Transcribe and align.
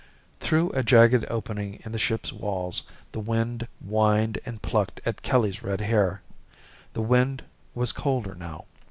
Through 0.39 0.71
a 0.71 0.81
jagged 0.81 1.25
opening 1.29 1.79
in 1.85 1.91
the 1.91 1.99
ship's 1.99 2.33
walls, 2.33 2.81
the 3.11 3.19
wind 3.19 3.67
whined 3.85 4.39
and 4.47 4.59
plucked 4.59 4.99
at 5.05 5.21
Kelly's 5.21 5.61
red 5.61 5.79
hair. 5.81 6.23
The 6.93 7.03
wind 7.03 7.43
was 7.75 7.91
colder 7.91 8.33
now. 8.33 8.65